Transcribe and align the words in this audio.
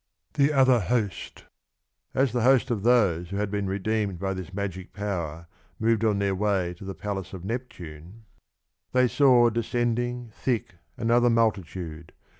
798) 0.35 1.45
As 2.15 2.31
the 2.31 2.41
host 2.41 2.71
of 2.71 2.81
those 2.81 3.29
who 3.29 3.37
had 3.37 3.51
been 3.51 3.67
redeemed 3.67 4.17
by 4.17 4.33
this 4.33 4.47
''■*^«'o"'<''" 4.49 4.51
»'"'•magic 4.55 4.93
power 4.93 5.45
moved 5.79 6.03
on 6.03 6.17
their 6.17 6.33
way 6.33 6.73
to 6.79 6.83
the 6.83 6.95
palace 6.95 7.33
of 7.33 7.45
Neptune 7.45 8.25
they 8.93 9.07
saw 9.07 9.51
descending 9.51 10.31
thick 10.33 10.77
Another 10.97 11.29
multitude. 11.29 12.13